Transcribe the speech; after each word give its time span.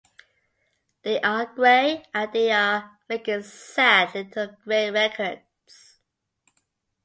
They 1.03 1.21
are 1.21 1.45
grey 1.45 2.03
and 2.11 2.33
they 2.33 2.49
are 2.51 2.97
making 3.07 3.43
sad 3.43 4.15
little 4.15 4.57
grey 4.63 4.89
records. 4.89 5.99